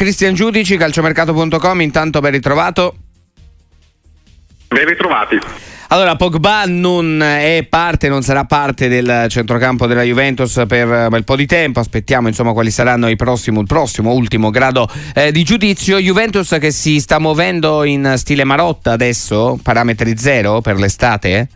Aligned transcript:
Cristian 0.00 0.32
Giudici, 0.32 0.78
calciomercato.com, 0.78 1.82
intanto 1.82 2.20
ben 2.20 2.30
ritrovato. 2.30 2.94
Ben 4.68 4.86
ritrovati. 4.86 5.38
Allora, 5.88 6.16
Pogba 6.16 6.64
non 6.64 7.20
è 7.22 7.66
parte, 7.68 8.08
non 8.08 8.22
sarà 8.22 8.46
parte 8.46 8.88
del 8.88 9.26
centrocampo 9.28 9.86
della 9.86 10.00
Juventus 10.00 10.62
per 10.66 10.88
un 10.88 11.08
bel 11.10 11.24
po' 11.24 11.36
di 11.36 11.44
tempo. 11.44 11.80
Aspettiamo 11.80 12.28
insomma 12.28 12.54
quali 12.54 12.70
saranno 12.70 13.10
i 13.10 13.16
prossimi, 13.16 13.58
il 13.58 13.66
prossimo 13.66 14.14
ultimo 14.14 14.48
grado 14.48 14.88
eh, 15.14 15.32
di 15.32 15.42
giudizio. 15.42 15.98
Juventus 15.98 16.56
che 16.58 16.70
si 16.70 16.98
sta 16.98 17.18
muovendo 17.18 17.84
in 17.84 18.14
stile 18.16 18.44
Marotta 18.44 18.92
adesso, 18.92 19.58
parametri 19.62 20.16
zero 20.16 20.62
per 20.62 20.76
l'estate? 20.76 21.48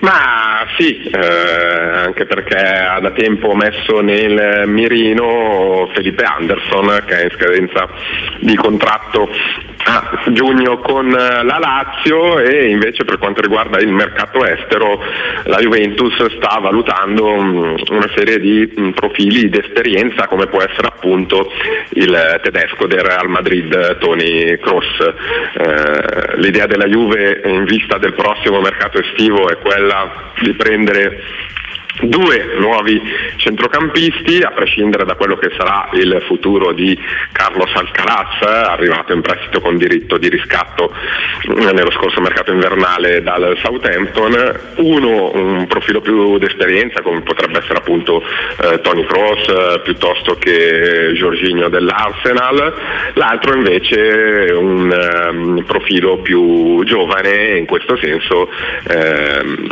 Ma 0.00 0.43
sì, 0.76 1.02
eh, 1.02 1.18
anche 1.18 2.26
perché 2.26 2.56
ha 2.56 3.00
da 3.00 3.10
tempo 3.10 3.54
messo 3.54 4.00
nel 4.00 4.64
mirino 4.66 5.90
Felipe 5.92 6.24
Anderson 6.24 7.02
che 7.06 7.20
è 7.20 7.24
in 7.24 7.30
scadenza 7.30 7.88
di 8.40 8.54
contratto 8.54 9.28
giugno 10.32 10.78
con 10.78 11.10
la 11.10 11.58
Lazio 11.58 12.38
e 12.38 12.70
invece 12.70 13.04
per 13.04 13.18
quanto 13.18 13.40
riguarda 13.40 13.78
il 13.78 13.92
mercato 13.92 14.44
estero 14.44 15.00
la 15.44 15.58
Juventus 15.58 16.14
sta 16.36 16.58
valutando 16.60 17.34
mm, 17.34 17.74
una 17.90 18.10
serie 18.14 18.38
di 18.38 18.72
mm, 18.78 18.90
profili 18.90 19.48
di 19.48 19.58
esperienza 19.58 20.26
come 20.26 20.46
può 20.46 20.62
essere 20.62 20.88
appunto 20.88 21.50
il 21.90 22.40
tedesco 22.42 22.86
del 22.86 23.00
Real 23.00 23.28
Madrid 23.28 23.98
Tony 23.98 24.58
Kroos. 24.58 25.12
Eh, 25.54 26.36
l'idea 26.36 26.66
della 26.66 26.86
Juve 26.86 27.42
in 27.44 27.64
vista 27.64 27.98
del 27.98 28.14
prossimo 28.14 28.60
mercato 28.60 28.98
estivo 28.98 29.48
è 29.48 29.58
quella 29.58 30.32
di 30.40 30.52
prendere 30.54 31.22
due 32.08 32.54
nuovi 32.58 33.00
centrocampisti, 33.36 34.40
a 34.42 34.50
prescindere 34.50 35.04
da 35.04 35.14
quello 35.14 35.36
che 35.36 35.50
sarà 35.56 35.88
il 35.92 36.22
futuro 36.26 36.72
di 36.72 36.98
Carlos 37.32 37.70
Alcaraz, 37.74 38.42
arrivato 38.42 39.12
in 39.12 39.20
prestito 39.20 39.60
con 39.60 39.76
diritto 39.76 40.18
di 40.18 40.28
riscatto 40.28 40.92
eh, 41.42 41.72
nello 41.72 41.90
scorso 41.90 42.20
mercato 42.20 42.52
invernale 42.52 43.22
dal 43.22 43.56
Southampton, 43.62 44.60
uno 44.76 45.32
un 45.34 45.66
profilo 45.66 46.00
più 46.00 46.38
d'esperienza 46.38 47.02
come 47.02 47.20
potrebbe 47.20 47.58
essere 47.58 47.78
appunto 47.78 48.22
eh, 48.22 48.80
Tony 48.80 49.04
Cross 49.04 49.48
eh, 49.48 49.80
piuttosto 49.82 50.36
che 50.36 51.12
Giorginio 51.14 51.68
dell'Arsenal, 51.68 52.74
l'altro 53.14 53.54
invece 53.56 54.52
un 54.52 55.30
um, 55.30 55.64
profilo 55.66 56.18
più 56.18 56.82
giovane, 56.84 57.56
in 57.58 57.66
questo 57.66 57.96
senso 57.96 58.48
ehm, 58.88 59.66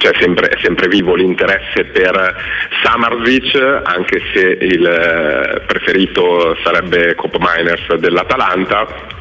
cioè 0.00 0.12
sempre, 0.18 0.48
è 0.48 0.58
sempre 0.62 0.88
vivo 0.88 1.14
l'interesse 1.14 1.84
per 1.84 2.34
Samarzic, 2.82 3.82
anche 3.84 4.22
se 4.32 4.56
il 4.60 4.86
eh, 4.86 5.60
preferito 5.66 6.56
sarebbe 6.64 7.14
Cop 7.14 7.36
Miners 7.38 7.94
dell'Atalanta 7.96 9.18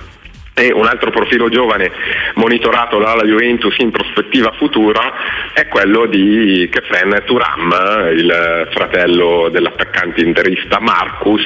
e 0.60 0.74
un 0.74 0.86
altro 0.86 1.10
profilo 1.10 1.48
giovane 1.48 1.90
monitorato 2.36 3.00
dalla 3.00 3.24
Juventus 3.24 3.78
in 3.78 3.92
prospettiva 3.92 4.52
futura 4.58 5.52
è 5.54 5.68
quello 5.68 6.06
di 6.06 6.68
Kefren 6.70 7.24
Turam, 7.26 8.10
il 8.12 8.68
fratello 8.72 9.48
dell'attaccante 9.50 10.22
interista 10.22 10.80
Marcus, 10.80 11.44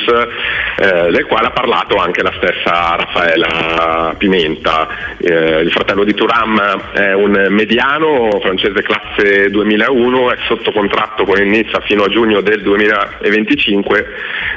eh, 0.77 1.11
del 1.11 1.25
quale 1.25 1.47
ha 1.47 1.51
parlato 1.51 1.97
anche 1.97 2.23
la 2.23 2.33
stessa 2.37 2.95
Raffaella 2.95 4.15
Pimenta. 4.17 4.87
Eh, 5.19 5.61
il 5.61 5.71
fratello 5.71 6.03
di 6.03 6.13
Turam 6.15 6.91
è 6.93 7.13
un 7.13 7.47
mediano 7.49 8.39
francese 8.41 8.81
classe 8.81 9.49
2001, 9.51 10.31
è 10.31 10.37
sotto 10.47 10.71
contratto 10.71 11.23
con 11.23 11.39
il 11.39 11.47
Nizza 11.47 11.79
fino 11.81 12.03
a 12.03 12.09
giugno 12.09 12.41
del 12.41 12.63
2025, 12.63 14.05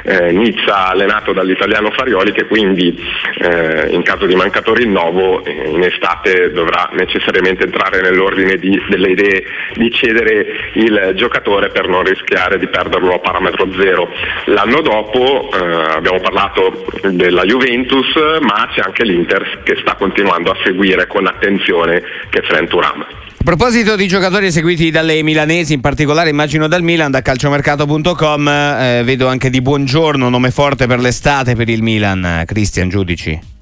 eh, 0.03 0.31
Nizza 0.31 0.87
allenato 0.87 1.31
dall'italiano 1.31 1.91
Farioli 1.91 2.31
che 2.31 2.45
quindi 2.45 2.95
eh, 3.39 3.87
in 3.91 4.01
caso 4.01 4.25
di 4.25 4.33
mancanza 4.33 4.45
mancato 4.47 4.73
rinnovo 4.73 5.43
eh, 5.43 5.69
in 5.69 5.83
estate 5.83 6.51
dovrà 6.51 6.89
necessariamente 6.93 7.65
entrare 7.65 8.01
nell'ordine 8.01 8.57
di, 8.57 8.81
delle 8.89 9.11
idee 9.11 9.43
di 9.75 9.91
cedere 9.91 10.71
il 10.73 11.13
giocatore 11.15 11.69
per 11.69 11.87
non 11.87 12.03
rischiare 12.03 12.57
di 12.57 12.67
perderlo 12.67 13.13
a 13.13 13.19
parametro 13.19 13.67
zero. 13.77 14.09
L'anno 14.45 14.81
dopo 14.81 15.49
eh, 15.51 15.95
abbiamo 15.95 16.19
parlato 16.19 16.85
della 17.11 17.43
Juventus 17.43 18.15
ma 18.41 18.69
c'è 18.73 18.81
anche 18.83 19.03
l'Inter 19.03 19.61
che 19.63 19.77
sta 19.81 19.95
continuando 19.95 20.51
a 20.51 20.57
seguire 20.63 21.07
con 21.07 21.27
attenzione 21.27 22.01
che 22.29 22.41
Turam. 22.67 23.05
A 23.39 23.43
proposito 23.43 23.95
di 23.95 24.07
giocatori 24.07 24.51
seguiti 24.51 24.89
dalle 24.89 25.21
milanesi, 25.23 25.73
in 25.73 25.79
particolare 25.79 26.29
immagino 26.29 26.67
dal 26.67 26.81
Milan, 26.81 27.11
da 27.11 27.21
calciomercato.com, 27.21 28.47
eh, 28.47 29.01
vedo 29.05 29.27
anche 29.27 29.49
di 29.49 29.61
buongiorno, 29.61 30.27
nome 30.27 30.51
forte 30.51 30.85
per 30.85 30.99
l'estate 30.99 31.55
per 31.55 31.69
il 31.69 31.81
Milan, 31.81 32.43
Cristian 32.45 32.89
Giudici. 32.89 33.55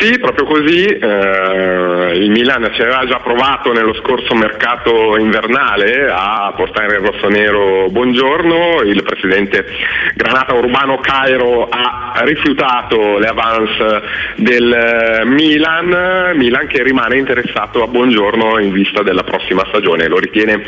Sì, 0.00 0.16
proprio 0.20 0.46
così. 0.46 0.84
Eh, 0.84 2.12
il 2.14 2.30
Milan 2.30 2.70
ci 2.72 2.82
aveva 2.82 3.04
già 3.04 3.18
provato 3.18 3.72
nello 3.72 3.92
scorso 3.94 4.32
mercato 4.32 5.16
invernale 5.16 6.06
a 6.08 6.52
portare 6.54 6.98
il 6.98 7.00
rossonero 7.00 7.88
Buongiorno. 7.90 8.82
Il 8.82 9.02
presidente 9.02 9.66
Granata 10.14 10.54
Urbano 10.54 10.98
Cairo 11.00 11.68
ha 11.68 12.12
rifiutato 12.22 13.18
le 13.18 13.26
avance 13.26 14.02
del 14.36 15.22
Milan, 15.24 16.36
Milan 16.36 16.68
che 16.68 16.84
rimane 16.84 17.18
interessato 17.18 17.82
a 17.82 17.88
Buongiorno 17.88 18.60
in 18.60 18.70
vista 18.70 19.02
della 19.02 19.24
prossima 19.24 19.64
stagione. 19.66 20.06
Lo 20.06 20.18
ritiene 20.18 20.62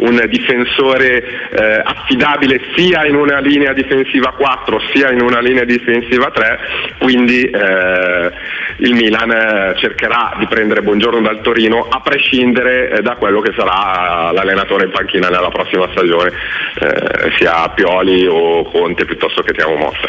un 0.00 0.22
difensore 0.28 1.24
eh, 1.48 1.80
affidabile 1.82 2.60
sia 2.76 3.06
in 3.06 3.14
una 3.14 3.38
linea 3.38 3.72
difensiva 3.72 4.32
4 4.32 4.80
sia 4.92 5.10
in 5.10 5.22
una 5.22 5.40
linea 5.40 5.64
difensiva 5.64 6.30
3, 6.30 6.58
quindi 6.98 7.44
eh, 7.44 8.32
il 8.78 8.94
Milan 8.94 9.30
eh, 9.30 9.74
cercherà 9.78 10.34
di 10.38 10.46
prendere 10.46 10.82
Buongiorno 10.82 11.20
dal 11.20 11.40
Torino 11.40 11.86
a 11.88 12.00
prescindere 12.00 12.90
eh, 12.90 13.02
da 13.02 13.16
quello 13.16 13.40
che 13.40 13.52
sarà 13.56 14.32
l'allenatore 14.32 14.84
in 14.84 14.90
panchina 14.90 15.28
nella 15.28 15.48
prossima 15.48 15.88
stagione, 15.92 16.32
eh, 16.80 17.32
sia 17.38 17.68
Pioli 17.70 18.26
o 18.26 18.64
Conte 18.70 19.04
piuttosto 19.04 19.42
che 19.42 19.52
Tiamo 19.52 19.76
Motta. 19.76 20.08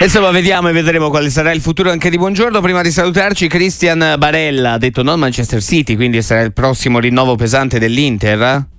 Insomma, 0.00 0.30
vediamo 0.30 0.68
e 0.68 0.72
vedremo 0.72 1.08
quale 1.08 1.30
sarà 1.30 1.52
il 1.52 1.60
futuro 1.60 1.90
anche 1.90 2.10
di 2.10 2.18
Buongiorno. 2.18 2.60
Prima 2.60 2.82
di 2.82 2.90
salutarci, 2.90 3.48
Cristian 3.48 4.14
Barella 4.18 4.72
ha 4.72 4.78
detto 4.78 5.02
non 5.02 5.18
Manchester 5.18 5.60
City, 5.60 5.96
quindi 5.96 6.22
sarà 6.22 6.42
il 6.42 6.52
prossimo 6.52 6.98
rinnovo 6.98 7.34
pesante 7.34 7.78
dell'Inter. 7.78 8.74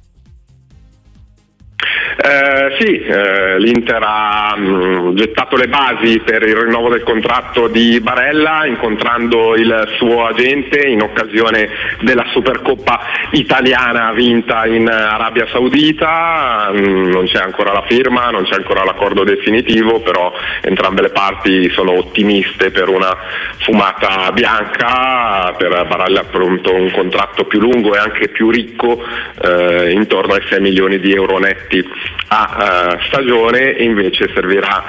Eh, 2.20 2.76
sì, 2.80 2.98
eh, 2.98 3.60
l'Inter 3.60 4.02
ha 4.04 4.56
mh, 4.58 4.66
mm, 4.66 5.16
gettato 5.16 5.56
le 5.56 5.68
basi 5.68 6.20
per 6.26 6.42
il 6.42 6.56
rinnovo 6.56 6.90
del 6.90 7.04
contratto 7.04 7.68
di 7.68 8.00
Barella 8.00 8.66
incontrando 8.66 9.56
il 9.56 9.88
suo 9.98 10.26
agente 10.26 10.80
in 10.80 11.04
occasione 11.04 11.70
della 12.02 12.26
Supercoppa 12.32 13.02
italiana 13.32 14.14
vinta 14.14 14.66
in 14.66 14.90
Arabia 14.90 15.46
Saudita, 15.52 16.72
mh, 16.74 16.80
mm, 16.80 17.10
non 17.12 17.26
c'è 17.26 17.38
ancora 17.38 17.72
la 17.72 17.84
firma, 17.88 18.32
non 18.32 18.46
c'è 18.46 18.56
ancora 18.56 18.84
l'accordo 18.84 19.24
definitivo, 19.24 20.00
però 20.00 20.34
entrambe 20.62 21.04
le 21.04 21.10
parti 21.10 21.70
sono 21.70 21.92
ottimiste 21.92 22.72
per 22.72 22.90
una 22.90 23.16
fumata 23.60 24.32
bianca, 24.32 25.54
per 25.56 25.86
Barella 25.88 26.22
appunto 26.22 26.74
un 26.74 26.90
contratto 26.90 27.46
più 27.46 27.60
lungo 27.60 27.94
e 27.94 28.00
anche 28.00 28.30
più 28.30 28.50
ricco, 28.50 29.04
eh, 29.40 29.92
intorno 29.92 30.34
ai 30.34 30.42
6 30.50 30.60
milioni 30.62 31.00
di 31.00 31.14
euro 31.14 31.38
netti 31.38 32.06
a 32.30 32.96
uh, 32.98 33.04
stagione 33.06 33.76
e 33.76 33.84
invece 33.84 34.30
servirà 34.34 34.84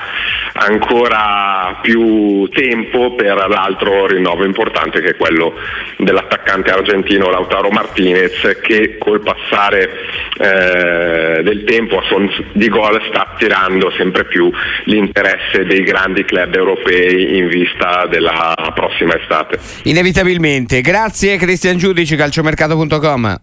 ancora 0.54 1.78
più 1.82 2.48
tempo 2.48 3.14
per 3.14 3.46
l'altro 3.48 4.06
rinnovo 4.06 4.44
importante 4.44 5.00
che 5.00 5.10
è 5.10 5.16
quello 5.16 5.54
dell'attaccante 5.98 6.70
argentino 6.70 7.30
Lautaro 7.30 7.70
Martinez 7.70 8.58
che 8.60 8.96
col 8.98 9.20
passare 9.20 9.90
eh, 10.38 11.42
del 11.42 11.64
tempo 11.64 11.98
a 11.98 12.02
son 12.08 12.28
di 12.52 12.68
gol 12.68 13.00
sta 13.08 13.26
attirando 13.26 13.90
sempre 13.92 14.24
più 14.24 14.50
l'interesse 14.84 15.64
dei 15.64 15.82
grandi 15.82 16.24
club 16.24 16.54
europei 16.54 17.36
in 17.36 17.48
vista 17.48 18.06
della 18.06 18.72
prossima 18.74 19.16
estate. 19.16 19.58
Inevitabilmente. 19.84 20.80
Grazie 20.80 21.36
Cristian 21.36 21.76
Giudici, 21.76 22.16
calciomercato.com. 22.16 23.40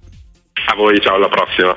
A 0.67 0.75
voi, 0.75 0.99
ciao, 0.99 1.15
alla 1.15 1.27
prossima. 1.27 1.73